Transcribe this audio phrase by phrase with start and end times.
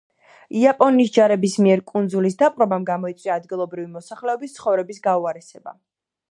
[0.61, 5.79] იაპონიის ჯარების მიერ კუნძულის დაპყრობამ გამოიწვია ადგილობრივი მოსახლეობის ცხოვრების გაუარესება.